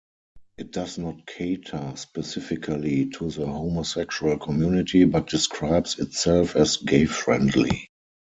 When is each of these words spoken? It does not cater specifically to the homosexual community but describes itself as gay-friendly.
It 0.57 0.71
does 0.71 0.97
not 0.97 1.27
cater 1.27 1.93
specifically 1.95 3.11
to 3.11 3.29
the 3.29 3.45
homosexual 3.45 4.39
community 4.39 5.05
but 5.05 5.27
describes 5.29 5.99
itself 5.99 6.55
as 6.55 6.77
gay-friendly. 6.77 7.87